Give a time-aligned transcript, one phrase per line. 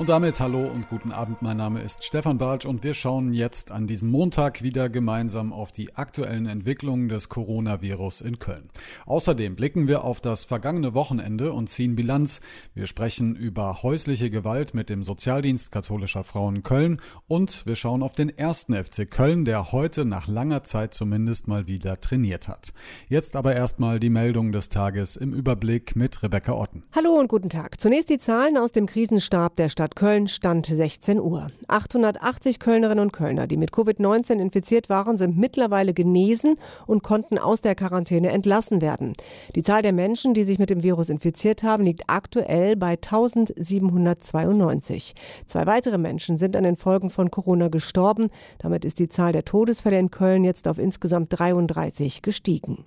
[0.00, 1.42] Und damit hallo und guten Abend.
[1.42, 5.72] Mein Name ist Stefan Bartsch und wir schauen jetzt an diesem Montag wieder gemeinsam auf
[5.72, 8.70] die aktuellen Entwicklungen des Coronavirus in Köln.
[9.04, 12.40] Außerdem blicken wir auf das vergangene Wochenende und ziehen Bilanz.
[12.72, 18.12] Wir sprechen über häusliche Gewalt mit dem Sozialdienst katholischer Frauen Köln und wir schauen auf
[18.12, 22.72] den ersten FC Köln, der heute nach langer Zeit zumindest mal wieder trainiert hat.
[23.10, 26.84] Jetzt aber erstmal die Meldung des Tages im Überblick mit Rebecca Otten.
[26.92, 27.78] Hallo und guten Tag.
[27.78, 31.50] Zunächst die Zahlen aus dem Krisenstab der Stadt Stadt Köln stand 16 Uhr.
[31.66, 37.60] 880 Kölnerinnen und Kölner, die mit Covid-19 infiziert waren, sind mittlerweile genesen und konnten aus
[37.60, 39.14] der Quarantäne entlassen werden.
[39.56, 45.16] Die Zahl der Menschen, die sich mit dem Virus infiziert haben, liegt aktuell bei 1792.
[45.46, 48.30] Zwei weitere Menschen sind an den Folgen von Corona gestorben.
[48.58, 52.84] Damit ist die Zahl der Todesfälle in Köln jetzt auf insgesamt 33 gestiegen.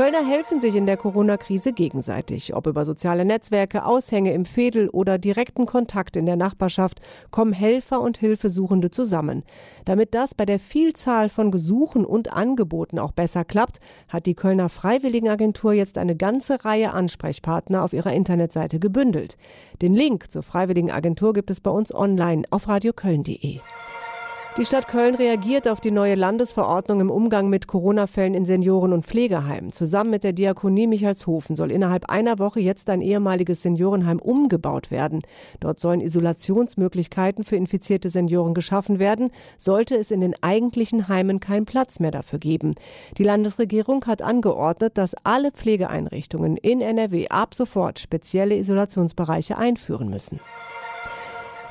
[0.00, 2.54] Kölner helfen sich in der Corona-Krise gegenseitig.
[2.56, 8.00] Ob über soziale Netzwerke, Aushänge im Fädel oder direkten Kontakt in der Nachbarschaft, kommen Helfer
[8.00, 9.44] und Hilfesuchende zusammen.
[9.84, 14.70] Damit das bei der Vielzahl von Gesuchen und Angeboten auch besser klappt, hat die Kölner
[14.70, 19.36] Freiwilligenagentur jetzt eine ganze Reihe Ansprechpartner auf ihrer Internetseite gebündelt.
[19.82, 23.60] Den Link zur Freiwilligenagentur gibt es bei uns online auf radioköln.de.
[24.56, 29.06] Die Stadt Köln reagiert auf die neue Landesverordnung im Umgang mit Corona-Fällen in Senioren- und
[29.06, 29.70] Pflegeheimen.
[29.70, 35.22] Zusammen mit der Diakonie Michalshofen soll innerhalb einer Woche jetzt ein ehemaliges Seniorenheim umgebaut werden.
[35.60, 41.64] Dort sollen Isolationsmöglichkeiten für infizierte Senioren geschaffen werden, sollte es in den eigentlichen Heimen keinen
[41.64, 42.74] Platz mehr dafür geben.
[43.18, 50.40] Die Landesregierung hat angeordnet, dass alle Pflegeeinrichtungen in NRW ab sofort spezielle Isolationsbereiche einführen müssen.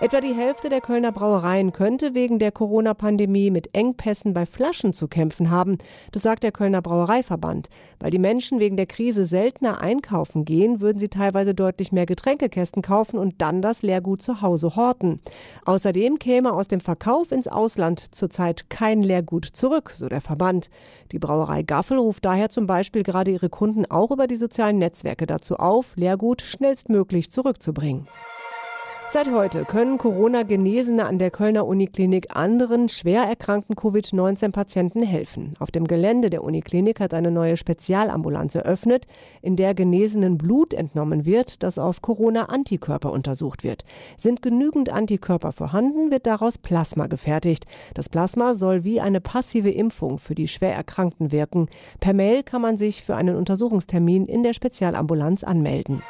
[0.02, 5.10] Etwa die Hälfte der Kölner Brauereien könnte wegen der Corona-Pandemie mit Engpässen bei Flaschen zu
[5.10, 5.78] kämpfen haben.
[6.14, 7.68] Das sagt der Kölner Brauereiverband.
[8.00, 12.82] Weil die Menschen wegen der Krise seltener einkaufen gehen, würden sie teilweise deutlich mehr Getränkekästen
[12.82, 15.20] kaufen und dann das Leergut zu Hause horten.
[15.66, 20.70] Außerdem käme aus dem Verkauf ins Ausland zurzeit kein Leergut zurück, so der Verband.
[21.12, 25.28] Die Brauerei Gaffel ruft daher zum Beispiel gerade ihre Kunden auch über die sozialen Netzwerke
[25.28, 28.08] dazu auf, Leergut schnellstmöglich zurückzubringen.
[29.12, 35.56] Seit heute können Corona-Genesene an der Kölner Uniklinik anderen schwer erkrankten Covid-19-Patienten helfen.
[35.58, 39.08] Auf dem Gelände der Uniklinik hat eine neue Spezialambulanz eröffnet,
[39.42, 43.84] in der Genesenen Blut entnommen wird, das auf Corona-Antikörper untersucht wird.
[44.20, 47.66] Sind genügend Antikörper vorhanden, wird daraus Plasma gefertigt.
[47.96, 51.68] Das Plasma soll wie eine passive Impfung für die schwer Erkrankten wirken.
[52.00, 56.04] Per Mail kann man sich für einen Untersuchungstermin in der Spezialambulanz anmelden.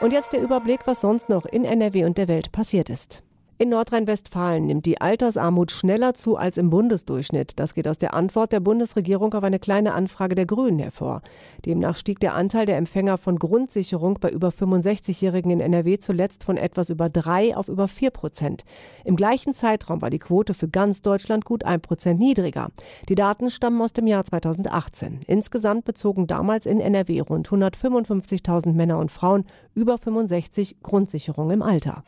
[0.00, 3.22] Und jetzt der Überblick, was sonst noch in NRW und der Welt passiert ist.
[3.60, 7.58] In Nordrhein-Westfalen nimmt die Altersarmut schneller zu als im Bundesdurchschnitt.
[7.58, 11.22] Das geht aus der Antwort der Bundesregierung auf eine kleine Anfrage der Grünen hervor.
[11.66, 16.56] Demnach stieg der Anteil der Empfänger von Grundsicherung bei über 65-Jährigen in NRW zuletzt von
[16.56, 18.62] etwas über drei auf über vier Prozent.
[19.04, 22.68] Im gleichen Zeitraum war die Quote für ganz Deutschland gut ein Prozent niedriger.
[23.08, 25.18] Die Daten stammen aus dem Jahr 2018.
[25.26, 32.04] Insgesamt bezogen damals in NRW rund 155.000 Männer und Frauen über 65 Grundsicherung im Alter.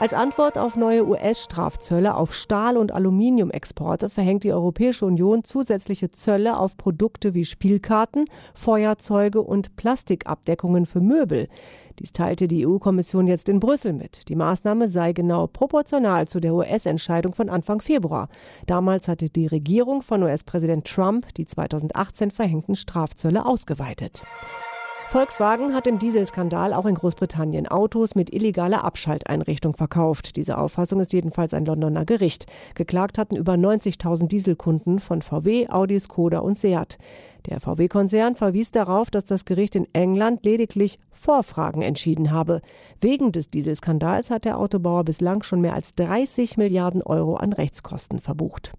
[0.00, 6.56] Als Antwort auf neue US-Strafzölle auf Stahl- und Aluminiumexporte verhängt die Europäische Union zusätzliche Zölle
[6.56, 11.48] auf Produkte wie Spielkarten, Feuerzeuge und Plastikabdeckungen für Möbel.
[11.98, 14.28] Dies teilte die EU-Kommission jetzt in Brüssel mit.
[14.28, 18.28] Die Maßnahme sei genau proportional zu der US-Entscheidung von Anfang Februar.
[18.66, 24.22] Damals hatte die Regierung von US-Präsident Trump die 2018 verhängten Strafzölle ausgeweitet.
[25.10, 30.36] Volkswagen hat im Dieselskandal auch in Großbritannien Autos mit illegaler Abschalteinrichtung verkauft.
[30.36, 32.44] Diese Auffassung ist jedenfalls ein Londoner Gericht.
[32.74, 36.98] Geklagt hatten über 90.000 Dieselkunden von VW, Audi, Skoda und Seat.
[37.46, 42.60] Der VW-Konzern verwies darauf, dass das Gericht in England lediglich Vorfragen entschieden habe.
[43.00, 48.18] Wegen des Dieselskandals hat der Autobauer bislang schon mehr als 30 Milliarden Euro an Rechtskosten
[48.18, 48.74] verbucht.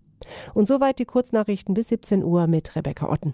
[0.53, 3.33] Und soweit die Kurznachrichten bis 17 Uhr mit Rebecca Otten.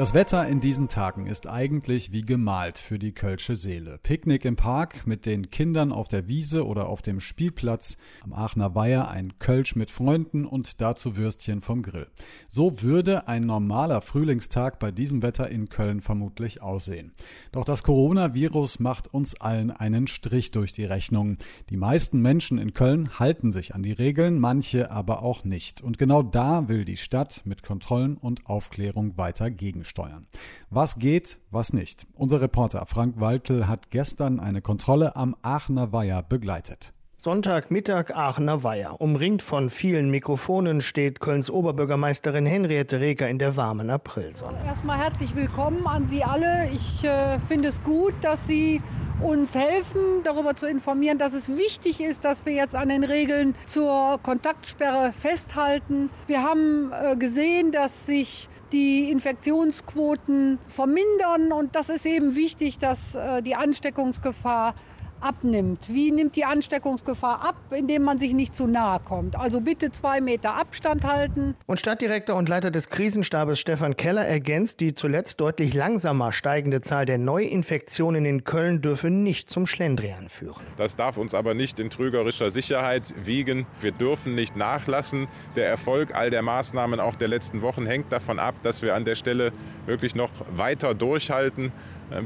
[0.00, 4.00] Das Wetter in diesen Tagen ist eigentlich wie gemalt für die Kölsche Seele.
[4.02, 8.74] Picknick im Park mit den Kindern auf der Wiese oder auf dem Spielplatz, am Aachener
[8.74, 12.06] Weiher ein Kölsch mit Freunden und dazu Würstchen vom Grill.
[12.48, 17.12] So würde ein normaler Frühlingstag bei diesem Wetter in Köln vermutlich aussehen.
[17.52, 21.36] Doch das Coronavirus macht uns allen einen Strich durch die Rechnung.
[21.68, 25.82] Die meisten Menschen in Köln halten sich an die Regeln, manche aber auch nicht.
[25.82, 30.26] Und genau da will die Stadt mit Kontrollen und Aufklärung weiter gegensteuern steuern.
[30.70, 32.06] Was geht, was nicht?
[32.14, 36.94] Unser Reporter Frank Waltel hat gestern eine Kontrolle am Aachener Weiher begleitet.
[37.22, 38.98] Sonntagmittag Aachener Weiher.
[38.98, 44.56] Umringt von vielen Mikrofonen steht Kölns Oberbürgermeisterin Henriette Reker in der warmen Aprilsonne.
[44.64, 46.70] Erstmal herzlich willkommen an Sie alle.
[46.72, 48.80] Ich äh, finde es gut, dass Sie
[49.20, 53.54] uns helfen, darüber zu informieren, dass es wichtig ist, dass wir jetzt an den Regeln
[53.66, 56.08] zur Kontaktsperre festhalten.
[56.26, 63.14] Wir haben äh, gesehen, dass sich die Infektionsquoten vermindern und das ist eben wichtig, dass
[63.14, 64.74] äh, die Ansteckungsgefahr
[65.20, 65.88] abnimmt.
[65.88, 67.56] Wie nimmt die Ansteckungsgefahr ab?
[67.70, 69.36] Indem man sich nicht zu nahe kommt.
[69.36, 71.54] Also bitte zwei Meter Abstand halten.
[71.66, 77.06] Und Stadtdirektor und Leiter des Krisenstabes Stefan Keller ergänzt, die zuletzt deutlich langsamer steigende Zahl
[77.06, 80.66] der Neuinfektionen in Köln dürfe nicht zum Schlendrian führen.
[80.76, 83.66] Das darf uns aber nicht in trügerischer Sicherheit wiegen.
[83.80, 85.28] Wir dürfen nicht nachlassen.
[85.56, 89.04] Der Erfolg all der Maßnahmen auch der letzten Wochen hängt davon ab, dass wir an
[89.04, 89.52] der Stelle
[89.86, 91.72] wirklich noch weiter durchhalten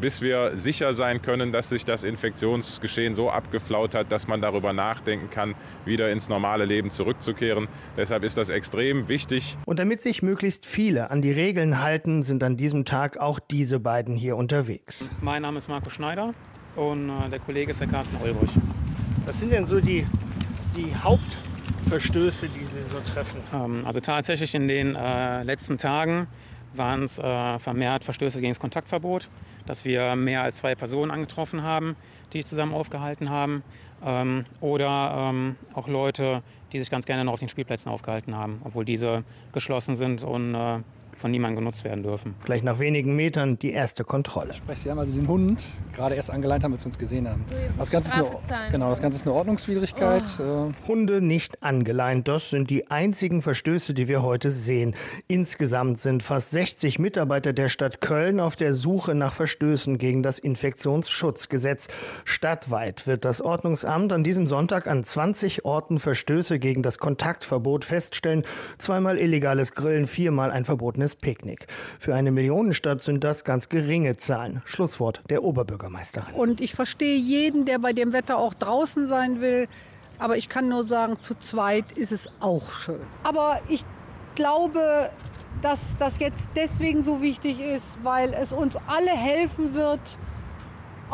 [0.00, 4.72] bis wir sicher sein können, dass sich das Infektionsgeschehen so abgeflaut hat, dass man darüber
[4.72, 5.54] nachdenken kann,
[5.84, 7.69] wieder ins normale Leben zurückzukehren.
[7.96, 9.56] Deshalb ist das extrem wichtig.
[9.66, 13.81] Und damit sich möglichst viele an die Regeln halten, sind an diesem Tag auch diese
[13.81, 15.10] beiden hier unterwegs.
[15.20, 16.32] Mein Name ist Marco Schneider
[16.76, 18.50] und äh, der Kollege ist der Carsten Olbrich.
[19.26, 20.06] Was sind denn so die,
[20.76, 23.40] die Hauptverstöße, die Sie so treffen?
[23.54, 26.26] Ähm, also tatsächlich in den äh, letzten Tagen
[26.75, 29.28] waren es äh, vermehrt Verstöße gegen das Kontaktverbot
[29.66, 31.96] dass wir mehr als zwei Personen angetroffen haben,
[32.32, 33.62] die zusammen aufgehalten haben.
[34.05, 38.61] Ähm, oder ähm, auch Leute, die sich ganz gerne noch auf den Spielplätzen aufgehalten haben,
[38.64, 40.81] obwohl diese geschlossen sind und äh,
[41.16, 42.34] von niemandem genutzt werden dürfen.
[42.44, 44.55] Gleich nach wenigen Metern die erste Kontrolle.
[44.75, 47.46] Sie haben also den Hund gerade erst angeleint haben, als wir uns gesehen haben.
[47.78, 50.25] Das Ganze, ist eine, genau, das Ganze ist eine Ordnungswidrigkeit.
[50.40, 50.72] Oh.
[50.87, 54.94] Hunde nicht angeleint, das sind die einzigen Verstöße, die wir heute sehen.
[55.28, 60.38] Insgesamt sind fast 60 Mitarbeiter der Stadt Köln auf der Suche nach Verstößen gegen das
[60.38, 61.88] Infektionsschutzgesetz.
[62.25, 68.44] Stadtweit wird das Ordnungsamt an diesem Sonntag an 20 Orten Verstöße gegen das Kontaktverbot feststellen.
[68.78, 71.66] Zweimal illegales Grillen, viermal ein verbotenes Picknick.
[71.98, 74.62] Für eine Millionenstadt sind das ganz geringe Zahlen.
[74.64, 76.34] Schlusswort der Oberbürgermeisterin.
[76.34, 79.68] Und ich verstehe jeden, der bei dem Wetter auch draußen sein will.
[80.18, 83.00] Aber ich kann nur sagen, zu zweit ist es auch schön.
[83.22, 83.84] Aber ich
[84.34, 85.10] glaube,
[85.62, 90.00] dass das jetzt deswegen so wichtig ist, weil es uns alle helfen wird,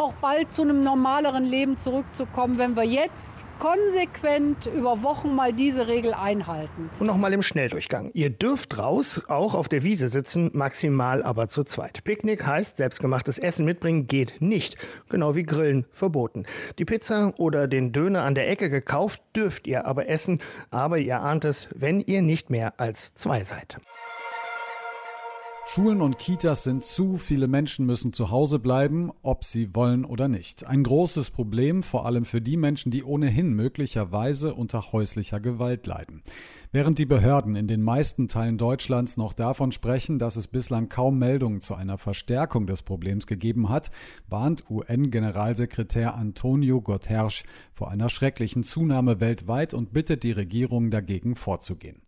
[0.00, 5.88] auch bald zu einem normaleren Leben zurückzukommen, wenn wir jetzt konsequent über Wochen mal diese
[5.88, 6.88] Regel einhalten.
[6.99, 8.11] Und nochmal im Schnelldurchgang.
[8.14, 12.02] Ihr dürft raus, auch auf der Wiese sitzen, maximal aber zu zweit.
[12.02, 14.79] Picknick heißt, selbstgemachtes Essen mitbringen geht nicht.
[15.11, 16.47] Genau wie Grillen verboten.
[16.79, 20.41] Die Pizza oder den Döner an der Ecke gekauft dürft ihr aber essen.
[20.70, 23.76] Aber ihr ahnt es, wenn ihr nicht mehr als zwei seid.
[25.72, 30.26] Schulen und Kitas sind zu, viele Menschen müssen zu Hause bleiben, ob sie wollen oder
[30.26, 30.67] nicht.
[30.67, 36.25] Ein großes Problem, vor allem für die Menschen, die ohnehin möglicherweise unter häuslicher Gewalt leiden.
[36.72, 41.20] Während die Behörden in den meisten Teilen Deutschlands noch davon sprechen, dass es bislang kaum
[41.20, 43.93] Meldungen zu einer Verstärkung des Problems gegeben hat,
[44.28, 47.44] warnt UN-Generalsekretär Antonio Guterres
[47.81, 52.03] vor einer schrecklichen Zunahme weltweit und bittet die Regierung dagegen vorzugehen.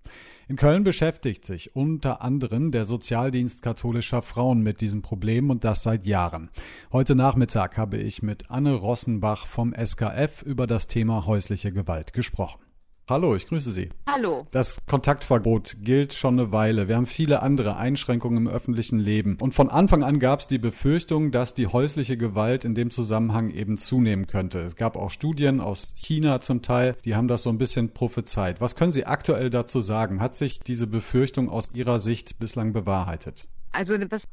[0.47, 5.83] In Köln beschäftigt sich unter anderem der Sozialdienst katholischer Frauen mit diesem Problem und das
[5.83, 6.51] seit Jahren.
[6.93, 12.61] Heute Nachmittag habe ich mit Anne Rossenbach vom SKF über das Thema häusliche Gewalt gesprochen.
[13.09, 13.91] Hallo, ich grüße Sie.
[14.07, 14.47] Hallo.
[14.53, 16.87] Das Kontaktverbot gilt schon eine Weile.
[16.87, 19.39] Wir haben viele andere Einschränkungen im öffentlichen Leben.
[19.41, 23.51] Und von Anfang an gab es die Befürchtung, dass die häusliche Gewalt in dem Zusammenhang
[23.51, 24.61] eben zunehmen könnte.
[24.61, 28.61] Es gab auch Studien aus China zum Teil, die haben das so ein bisschen prophezeit.
[28.61, 30.21] Was können Sie aktuell dazu sagen?
[30.21, 33.49] Hat sich diese Befürchtung aus Ihrer Sicht bislang bewahrheitet?
[33.73, 34.29] Also was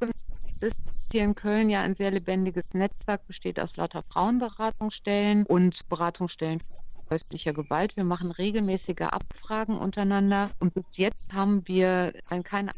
[0.60, 0.76] ist
[1.12, 6.62] hier in Köln ja ein sehr lebendiges Netzwerk, besteht aus lauter Frauenberatungsstellen und Beratungsstellen
[7.10, 7.96] häuslicher Gewalt.
[7.98, 12.14] Wir machen regelmäßige Abfragen untereinander und bis jetzt haben wir
[12.44, 12.72] kein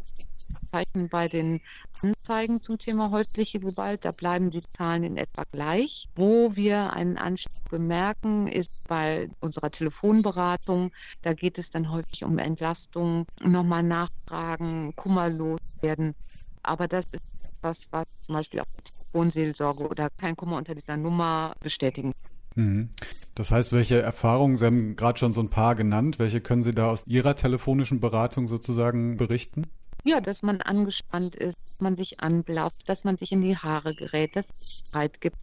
[0.71, 1.61] Zeichen bei den
[2.01, 4.05] Anzeigen zum Thema häusliche Gewalt.
[4.05, 6.07] Da bleiben die Zahlen in etwa gleich.
[6.15, 10.91] Wo wir einen Anstieg bemerken, ist bei unserer Telefonberatung.
[11.21, 16.15] Da geht es dann häufig um Entlastung, nochmal nachfragen, kummerlos werden.
[16.63, 21.55] Aber das ist etwas, was zum Beispiel auch Telefonseelsorge oder kein Kummer unter dieser Nummer
[21.59, 22.13] bestätigen.
[22.55, 22.89] Mhm.
[23.35, 26.73] Das heißt, welche Erfahrungen, Sie haben gerade schon so ein paar genannt, welche können Sie
[26.73, 29.67] da aus Ihrer telefonischen Beratung sozusagen berichten?
[30.03, 33.95] Ja, dass man angespannt ist, dass man sich anblafft, dass man sich in die Haare
[33.95, 35.37] gerät, dass es Streit gibt,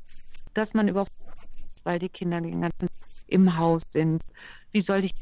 [0.54, 1.07] dass man über
[1.85, 2.88] weil die Kinder den ganzen
[3.28, 4.23] im Haus sind.
[4.73, 5.14] Wie soll ich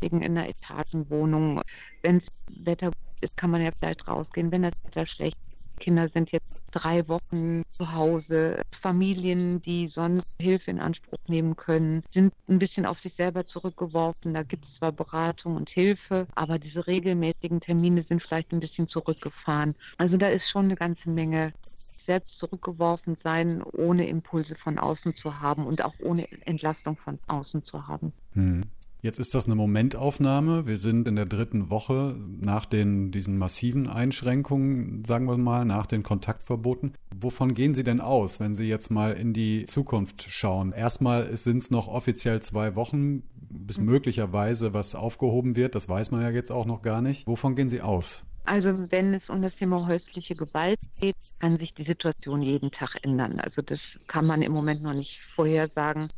[0.00, 1.62] in einer Etagenwohnung?
[2.02, 2.28] Wenn das
[2.64, 4.50] Wetter gut ist, kann man ja vielleicht rausgehen.
[4.50, 8.62] Wenn das Wetter schlecht ist, Kinder sind jetzt drei Wochen zu Hause.
[8.74, 14.34] Familien, die sonst Hilfe in Anspruch nehmen können, sind ein bisschen auf sich selber zurückgeworfen.
[14.34, 18.88] Da gibt es zwar Beratung und Hilfe, aber diese regelmäßigen Termine sind vielleicht ein bisschen
[18.88, 19.74] zurückgefahren.
[19.98, 21.52] Also da ist schon eine ganze Menge
[21.96, 27.62] selbst zurückgeworfen sein, ohne Impulse von außen zu haben und auch ohne Entlastung von außen
[27.62, 28.12] zu haben.
[28.32, 28.62] Hm.
[29.02, 30.66] Jetzt ist das eine Momentaufnahme.
[30.66, 35.86] Wir sind in der dritten Woche nach den, diesen massiven Einschränkungen, sagen wir mal, nach
[35.86, 36.92] den Kontaktverboten.
[37.14, 40.72] Wovon gehen Sie denn aus, wenn Sie jetzt mal in die Zukunft schauen?
[40.72, 45.74] Erstmal sind es noch offiziell zwei Wochen, bis möglicherweise was aufgehoben wird.
[45.74, 47.26] Das weiß man ja jetzt auch noch gar nicht.
[47.26, 48.22] Wovon gehen Sie aus?
[48.44, 52.96] Also wenn es um das Thema häusliche Gewalt geht, kann sich die Situation jeden Tag
[53.02, 53.40] ändern.
[53.40, 56.10] Also das kann man im Moment noch nicht vorhersagen.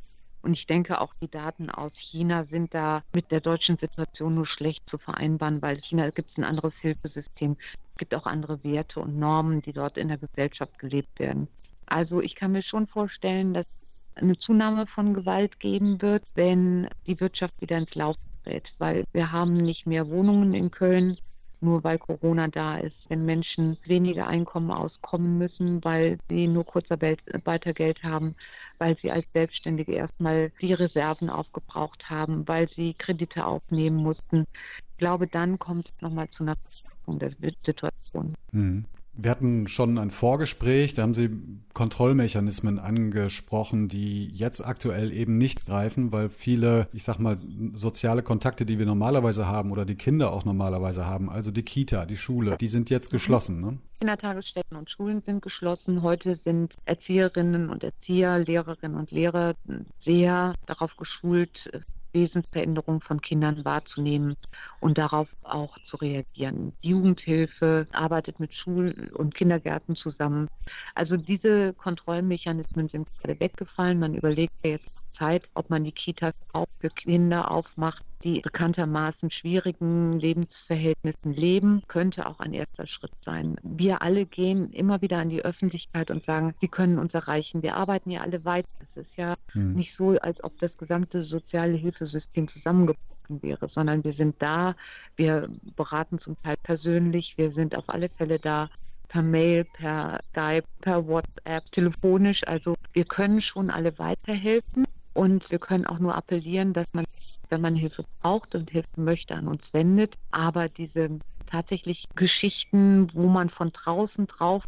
[0.43, 4.47] Und ich denke, auch die Daten aus China sind da mit der deutschen Situation nur
[4.47, 7.57] schlecht zu vereinbaren, weil China gibt es ein anderes Hilfesystem.
[7.93, 11.49] Es gibt auch andere Werte und Normen, die dort in der Gesellschaft gelebt werden.
[11.87, 16.89] Also ich kann mir schon vorstellen, dass es eine Zunahme von Gewalt geben wird, wenn
[17.07, 21.17] die Wirtschaft wieder ins Laufen gerät, weil wir haben nicht mehr Wohnungen in Köln,
[21.63, 23.09] nur weil Corona da ist.
[23.11, 28.35] Wenn Menschen weniger Einkommen auskommen müssen, weil sie nur Kurzarbeitergeld haben,
[28.79, 34.45] weil sie als Selbstständige erstmal die Reserven aufgebraucht haben, weil sie Kredite aufnehmen mussten.
[34.93, 38.35] Ich glaube, dann kommt es nochmal zu einer Verschärfung der Situation.
[38.53, 38.87] Mhm.
[39.15, 41.31] Wir hatten schon ein Vorgespräch, da haben Sie
[41.75, 47.37] Kontrollmechanismen angesprochen, die jetzt aktuell eben nicht greifen, weil viele, ich sag mal,
[47.75, 52.07] soziale Kontakte, die wir normalerweise haben oder die Kinder auch normalerweise haben, also die Kita,
[52.07, 53.61] die Schule, die sind jetzt geschlossen.
[53.61, 53.79] Ne?
[54.01, 56.03] Kindertagesstätten und Schulen sind geschlossen.
[56.03, 59.55] Heute sind Erzieherinnen und Erzieher, Lehrerinnen und Lehrer
[59.99, 61.71] sehr darauf geschult,
[62.13, 64.35] Wesensveränderungen von Kindern wahrzunehmen
[64.81, 66.77] und darauf auch zu reagieren.
[66.85, 70.49] Die Jugendhilfe arbeitet mit Schul- und Kindergärten zusammen.
[70.95, 73.99] Also diese Kontrollmechanismen sind gerade weggefallen.
[73.99, 80.13] Man überlegt jetzt Zeit, ob man die Kitas auch für Kinder aufmacht, die bekanntermaßen schwierigen
[80.13, 83.57] Lebensverhältnissen leben, könnte auch ein erster Schritt sein.
[83.63, 87.63] Wir alle gehen immer wieder an die Öffentlichkeit und sagen, sie können uns erreichen.
[87.63, 88.67] Wir arbeiten ja alle weit.
[88.81, 89.75] Es ist ja hm.
[89.75, 94.75] nicht so, als ob das gesamte soziale Hilfesystem zusammengebrochen wäre, sondern wir sind da,
[95.17, 98.69] wir beraten zum Teil persönlich, wir sind auf alle Fälle da
[99.09, 102.47] per Mail, per Skype, per WhatsApp, telefonisch.
[102.47, 107.05] Also wir können schon alle weiterhelfen und wir können auch nur appellieren, dass man
[107.49, 110.15] wenn man Hilfe braucht und Hilfe möchte, an uns wendet.
[110.31, 114.65] Aber diese tatsächlich Geschichten, wo man von draußen drauf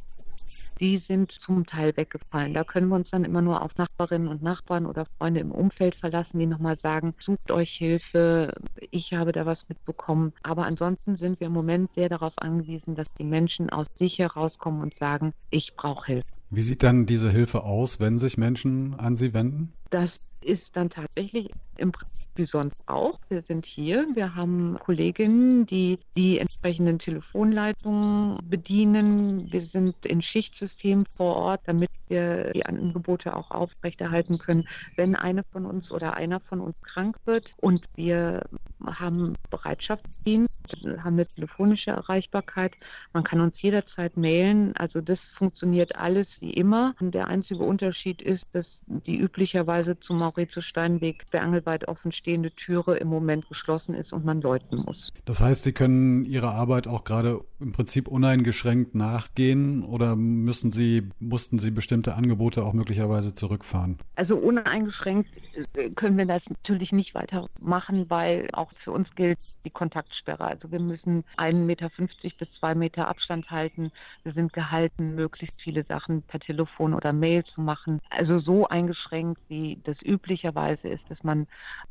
[0.80, 2.54] die sind zum Teil weggefallen.
[2.54, 5.94] Da können wir uns dann immer nur auf Nachbarinnen und Nachbarn oder Freunde im Umfeld
[5.94, 8.52] verlassen, die nochmal sagen, sucht euch Hilfe,
[8.90, 10.32] ich habe da was mitbekommen.
[10.42, 14.82] Aber ansonsten sind wir im Moment sehr darauf angewiesen, dass die Menschen aus sich herauskommen
[14.82, 16.26] und sagen, ich brauche Hilfe.
[16.50, 19.72] Wie sieht dann diese Hilfe aus, wenn sich Menschen an Sie wenden?
[19.90, 23.18] Das ist dann tatsächlich im Prinzip wie sonst auch.
[23.28, 24.06] Wir sind hier.
[24.14, 29.52] Wir haben Kolleginnen, die die entsprechenden Telefonleitungen bedienen.
[29.52, 35.42] Wir sind in Schichtsystem vor Ort, damit wir die Angebote auch aufrechterhalten können, wenn eine
[35.44, 37.52] von uns oder einer von uns krank wird.
[37.60, 38.42] Und wir
[38.84, 42.76] haben Bereitschaftsdienst, haben eine telefonische Erreichbarkeit.
[43.12, 44.76] Man kann uns jederzeit mailen.
[44.76, 46.94] Also das funktioniert alles wie immer.
[47.00, 52.96] Der einzige Unterschied ist, dass die üblicherweise zum Mauritius Steinweg der Angelweit offen stehende Türe
[52.96, 55.12] im Moment geschlossen ist und man läuten muss.
[55.24, 61.08] Das heißt, Sie können Ihrer Arbeit auch gerade im Prinzip uneingeschränkt nachgehen oder müssen Sie,
[61.18, 63.98] mussten Sie bestimmte Angebote auch möglicherweise zurückfahren?
[64.16, 65.30] Also uneingeschränkt
[65.74, 70.44] äh, können wir das natürlich nicht weitermachen, weil auch für uns gilt die Kontaktsperre.
[70.44, 71.90] Also wir müssen 1,50 Meter
[72.38, 73.90] bis 2 Meter Abstand halten.
[74.22, 78.00] Wir sind gehalten, möglichst viele Sachen per Telefon oder Mail zu machen.
[78.10, 81.46] Also so eingeschränkt, wie das üblicherweise ist, dass man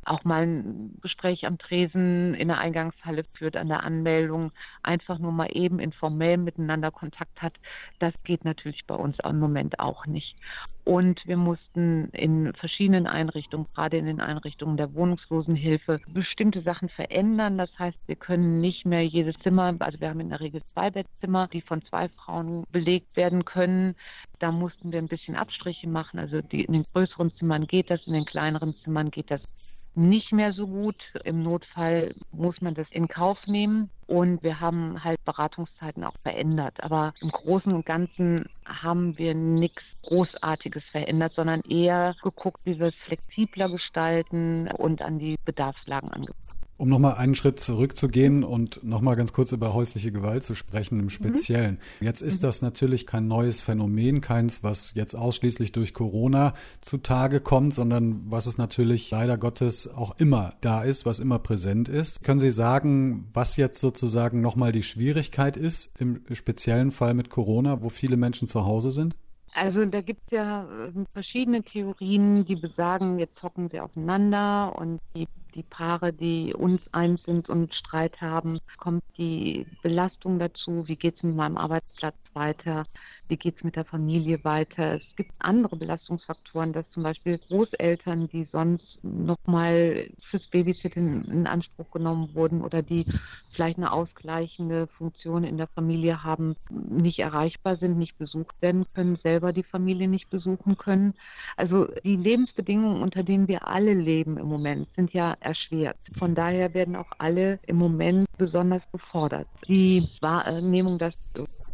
[0.06, 4.52] auch mal ein Gespräch am Tresen in der Eingangshalle führt, an der Anmeldung,
[4.84, 7.60] einfach nur mal eben informell miteinander Kontakt hat.
[8.00, 10.38] Das geht natürlich bei uns im Moment auch nicht.
[10.86, 17.58] Und wir mussten in verschiedenen Einrichtungen, gerade in den Einrichtungen der Wohnungslosenhilfe, bestimmte Sachen verändern.
[17.58, 20.90] Das heißt, wir können nicht mehr jedes Zimmer, also wir haben in der Regel zwei
[20.92, 23.96] Bettzimmer, die von zwei Frauen belegt werden können.
[24.40, 26.20] Da mussten wir ein bisschen Abstriche machen.
[26.20, 29.48] Also die, in den größeren Zimmern geht das, in den kleineren Zimmern geht das
[29.96, 31.14] nicht mehr so gut.
[31.24, 33.90] Im Notfall muss man das in Kauf nehmen.
[34.14, 36.84] Und wir haben halt Beratungszeiten auch verändert.
[36.84, 42.86] Aber im Großen und Ganzen haben wir nichts Großartiges verändert, sondern eher geguckt, wie wir
[42.86, 46.43] es flexibler gestalten und an die Bedarfslagen angepasst.
[46.84, 51.10] Um nochmal einen Schritt zurückzugehen und nochmal ganz kurz über häusliche Gewalt zu sprechen im
[51.10, 51.80] Speziellen.
[52.02, 52.06] Mhm.
[52.06, 57.74] Jetzt ist das natürlich kein neues Phänomen, keins, was jetzt ausschließlich durch Corona zutage kommt,
[57.74, 62.22] sondern was es natürlich leider Gottes auch immer da ist, was immer präsent ist.
[62.22, 67.82] Können Sie sagen, was jetzt sozusagen nochmal die Schwierigkeit ist im speziellen Fall mit Corona,
[67.82, 69.16] wo viele Menschen zu Hause sind?
[69.54, 75.00] Also da gibt es ja ähm, verschiedene Theorien, die besagen, jetzt hocken sie aufeinander und
[75.16, 80.96] die die Paare, die uns eins sind und Streit haben, kommt die Belastung dazu, wie
[80.96, 82.86] geht es mit meinem Arbeitsplatz weiter,
[83.28, 84.96] wie geht es mit der Familie weiter.
[84.96, 91.90] Es gibt andere Belastungsfaktoren, dass zum Beispiel Großeltern, die sonst nochmal fürs Babysitting in Anspruch
[91.92, 93.06] genommen wurden oder die
[93.52, 99.16] vielleicht eine ausgleichende Funktion in der Familie haben, nicht erreichbar sind, nicht besucht werden können,
[99.16, 101.14] selber die Familie nicht besuchen können.
[101.56, 105.98] Also die Lebensbedingungen, unter denen wir alle leben im Moment, sind ja erschwert.
[106.18, 109.48] Von daher werden auch alle im Moment besonders gefordert.
[109.68, 111.14] Die Wahrnehmung, dass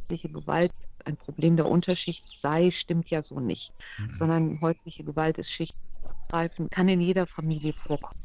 [0.09, 0.71] häusliche Gewalt
[1.05, 4.13] ein Problem der Unterschicht sei, stimmt ja so nicht, mhm.
[4.13, 8.19] sondern häusliche Gewalt ist schichtgreifend, kann in jeder Familie vorkommen.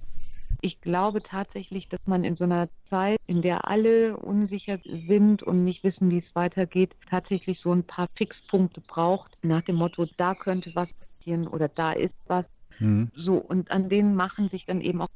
[0.61, 5.63] Ich glaube tatsächlich, dass man in so einer Zeit, in der alle unsicher sind und
[5.63, 10.35] nicht wissen, wie es weitergeht, tatsächlich so ein paar Fixpunkte braucht, nach dem Motto, da
[10.35, 12.47] könnte was passieren oder da ist was.
[12.79, 13.11] Mhm.
[13.15, 15.09] So, und an denen machen sich dann eben auch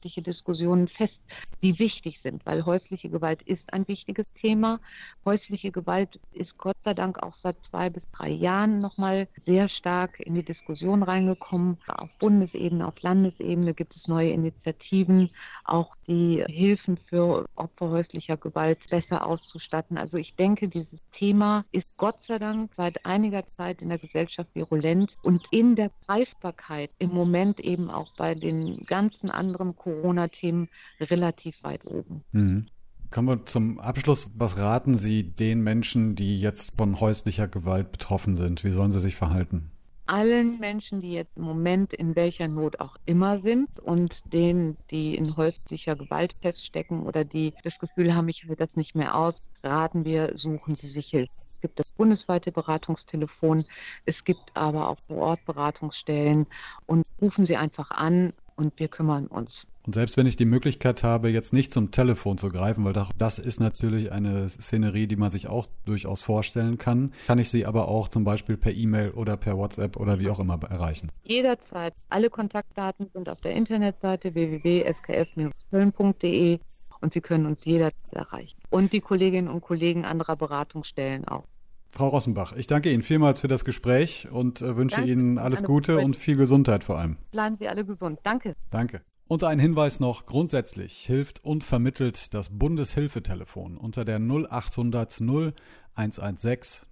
[0.00, 1.20] gesellschaftliche Diskussionen fest,
[1.62, 4.80] die wichtig sind, weil häusliche Gewalt ist ein wichtiges Thema.
[5.24, 10.18] Häusliche Gewalt ist Gott sei Dank auch seit zwei bis drei Jahren nochmal sehr stark
[10.20, 11.76] in die Diskussion reingekommen.
[11.86, 15.30] Auf Bundesebene, auf Landesebene gibt es neue Initiativen,
[15.64, 19.98] auch die Hilfen für Opfer häuslicher Gewalt besser auszustatten.
[19.98, 24.48] Also ich denke, dieses Thema ist Gott sei Dank seit einiger Zeit in der Gesellschaft
[24.54, 30.68] virulent und in der Greifbarkeit im Moment eben auch bei den ganzen anderen Corona-Themen
[31.00, 32.24] relativ weit oben.
[32.32, 32.66] Mhm.
[33.10, 34.30] Kommen wir zum Abschluss.
[34.36, 38.62] Was raten Sie den Menschen, die jetzt von häuslicher Gewalt betroffen sind?
[38.62, 39.72] Wie sollen sie sich verhalten?
[40.10, 45.14] allen Menschen, die jetzt im Moment in welcher Not auch immer sind und denen, die
[45.14, 49.40] in häuslicher Gewalt feststecken oder die das Gefühl haben, ich halte das nicht mehr aus,
[49.62, 51.30] raten wir, suchen Sie sich Hilfe.
[51.54, 53.64] Es gibt das bundesweite Beratungstelefon,
[54.04, 56.46] es gibt aber auch vor Ort Beratungsstellen
[56.86, 59.66] und rufen Sie einfach an und wir kümmern uns.
[59.86, 63.38] Und selbst wenn ich die Möglichkeit habe, jetzt nicht zum Telefon zu greifen, weil das
[63.38, 67.88] ist natürlich eine Szenerie, die man sich auch durchaus vorstellen kann, kann ich sie aber
[67.88, 71.08] auch zum Beispiel per E-Mail oder per WhatsApp oder wie auch immer erreichen.
[71.24, 71.94] Jederzeit.
[72.10, 76.58] Alle Kontaktdaten sind auf der Internetseite www.skf-köln.de
[77.00, 78.58] und Sie können uns jederzeit erreichen.
[78.68, 81.46] Und die Kolleginnen und Kollegen anderer Beratungsstellen auch.
[81.90, 85.10] Frau Rossenbach, ich danke Ihnen vielmals für das Gespräch und äh, wünsche danke.
[85.10, 87.16] Ihnen alles Gute und viel Gesundheit vor allem.
[87.32, 88.20] Bleiben Sie alle gesund.
[88.22, 88.54] Danke.
[88.70, 89.02] Danke.
[89.26, 95.52] Und ein Hinweis noch, grundsätzlich hilft und vermittelt das Bundeshilfetelefon unter der 0800 0
[95.94, 96.88] 116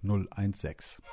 [0.53, 1.03] 016.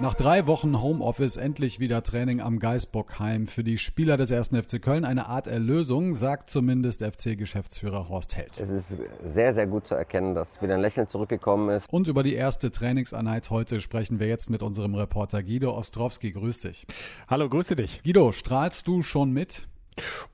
[0.00, 3.46] Nach drei Wochen Homeoffice endlich wieder Training am Geisbockheim.
[3.46, 4.48] Für die Spieler des 1.
[4.48, 8.58] FC Köln eine Art Erlösung, sagt zumindest FC-Geschäftsführer Horst Held.
[8.58, 11.92] Es ist sehr, sehr gut zu erkennen, dass wieder ein Lächeln zurückgekommen ist.
[11.92, 16.32] Und über die erste Trainingseinheit heute sprechen wir jetzt mit unserem Reporter Guido Ostrowski.
[16.32, 16.86] Grüß dich.
[17.28, 18.02] Hallo, grüße dich.
[18.02, 19.68] Guido, strahlst du schon mit?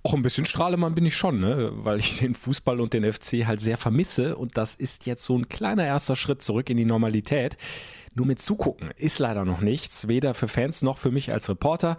[0.03, 1.71] Auch ein bisschen Strahlemann bin ich schon, ne?
[1.73, 4.37] weil ich den Fußball und den FC halt sehr vermisse.
[4.37, 7.57] Und das ist jetzt so ein kleiner erster Schritt zurück in die Normalität.
[8.15, 11.97] Nur mit zugucken ist leider noch nichts, weder für Fans noch für mich als Reporter.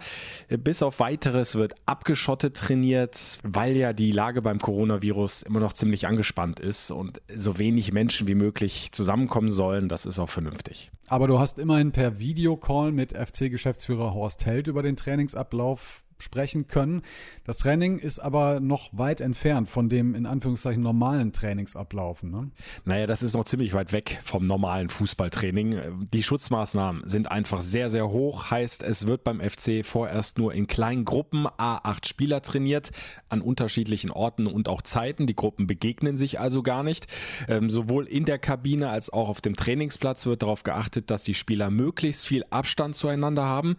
[0.48, 6.06] Bis auf weiteres wird abgeschottet trainiert, weil ja die Lage beim Coronavirus immer noch ziemlich
[6.06, 9.88] angespannt ist und so wenig Menschen wie möglich zusammenkommen sollen.
[9.88, 10.90] Das ist auch vernünftig.
[11.08, 17.02] Aber du hast immerhin per Videocall mit FC-Geschäftsführer Horst Held über den Trainingsablauf sprechen können.
[17.44, 22.30] Das Training ist aber noch weit entfernt von dem in Anführungszeichen normalen Trainingsablaufen.
[22.30, 22.50] Ne?
[22.84, 26.08] Naja, das ist noch ziemlich weit weg vom normalen Fußballtraining.
[26.12, 28.50] Die Schutzmaßnahmen sind einfach sehr, sehr hoch.
[28.50, 32.90] Heißt, es wird beim FC vorerst nur in kleinen Gruppen A8 Spieler trainiert,
[33.28, 35.26] an unterschiedlichen Orten und auch Zeiten.
[35.26, 37.06] Die Gruppen begegnen sich also gar nicht.
[37.48, 41.34] Ähm, sowohl in der Kabine als auch auf dem Trainingsplatz wird darauf geachtet, dass die
[41.34, 43.76] Spieler möglichst viel Abstand zueinander haben.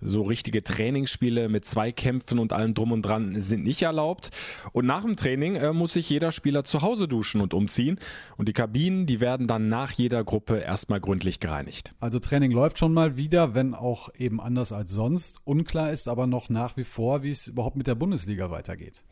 [0.00, 4.30] So richtige Trainingsspiele mit zwei Zweikämpfen und allem drum und dran sind nicht erlaubt.
[4.72, 7.98] Und nach dem Training äh, muss sich jeder Spieler zu Hause duschen und umziehen.
[8.36, 11.94] Und die Kabinen, die werden dann nach jeder Gruppe erstmal gründlich gereinigt.
[11.98, 15.38] Also Training läuft schon mal wieder, wenn auch eben anders als sonst.
[15.44, 19.02] Unklar ist aber noch nach wie vor, wie es überhaupt mit der Bundesliga weitergeht.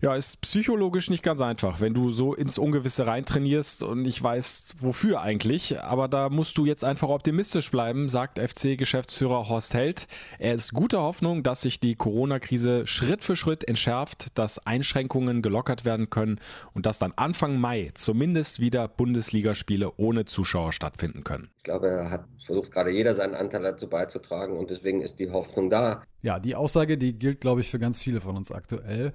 [0.00, 4.76] Ja, ist psychologisch nicht ganz einfach, wenn du so ins Ungewisse reintrainierst und nicht weißt,
[4.80, 5.80] wofür eigentlich.
[5.80, 10.06] Aber da musst du jetzt einfach optimistisch bleiben, sagt FC-Geschäftsführer Horst Held.
[10.38, 15.84] Er ist guter Hoffnung, dass sich die Corona-Krise Schritt für Schritt entschärft, dass Einschränkungen gelockert
[15.84, 16.38] werden können
[16.72, 21.50] und dass dann Anfang Mai zumindest wieder Bundesligaspiele ohne Zuschauer stattfinden können.
[21.56, 25.32] Ich glaube, er hat versucht gerade jeder seinen Anteil dazu beizutragen und deswegen ist die
[25.32, 26.04] Hoffnung da.
[26.22, 29.12] Ja, die Aussage, die gilt, glaube ich, für ganz viele von uns aktuell.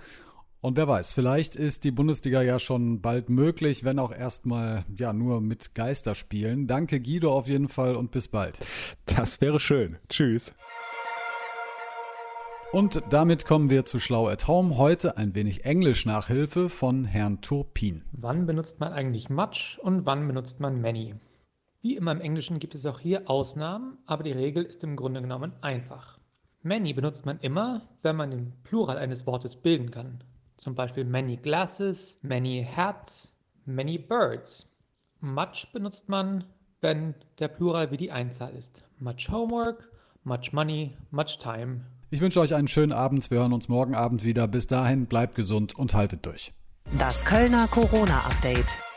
[0.60, 5.14] Und wer weiß, vielleicht ist die Bundesliga ja schon bald möglich, wenn auch erstmal ja
[5.14, 6.68] nur mit Geisterspielen.
[6.68, 8.60] Danke Guido auf jeden Fall und bis bald.
[9.06, 9.96] Das wäre schön.
[10.10, 10.54] Tschüss.
[12.72, 14.78] Und damit kommen wir zu Schlau at Home.
[14.78, 18.06] Heute ein wenig Englisch-Nachhilfe von Herrn Turpin.
[18.14, 21.16] Wann benutzt man eigentlich much und wann benutzt man many?
[21.82, 25.22] Wie immer im Englischen gibt es auch hier Ausnahmen, aber die Regel ist im Grunde
[25.22, 26.18] genommen einfach.
[26.64, 30.24] Many benutzt man immer, wenn man den Plural eines Wortes bilden kann.
[30.56, 34.70] Zum Beispiel many glasses, many hats, many birds.
[35.20, 36.46] Much benutzt man,
[36.80, 38.86] wenn der Plural wie die Einzahl ist.
[38.98, 39.92] Much homework,
[40.24, 41.82] much money, much time.
[42.13, 43.32] Ich wünsche euch einen schönen Abend.
[43.32, 44.45] Wir hören uns morgen Abend wieder.
[44.45, 46.52] Bis dahin bleibt gesund und haltet durch.
[47.00, 48.91] Das Kölner Corona-Update.